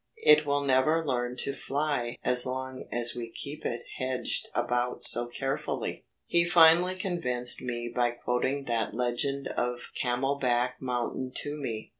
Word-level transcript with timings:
It 0.23 0.47
will 0.47 0.61
never 0.63 1.05
learn 1.05 1.35
to 1.43 1.53
fly 1.53 2.17
as 2.23 2.43
long 2.43 2.85
as 2.91 3.13
we 3.15 3.29
keep 3.29 3.63
it 3.67 3.83
hedged 3.99 4.49
about 4.55 5.03
so 5.03 5.27
carefully. 5.27 6.05
"He 6.25 6.43
finally 6.43 6.95
convinced 6.95 7.61
me 7.61 7.87
by 7.87 8.09
quoting 8.09 8.63
that 8.63 8.95
legend 8.95 9.47
of 9.49 9.91
'Camelback 10.03 10.71
Mountain' 10.81 11.33
to 11.43 11.55
me. 11.55 11.89